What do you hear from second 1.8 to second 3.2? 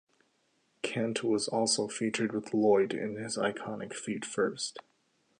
featured with Lloyd in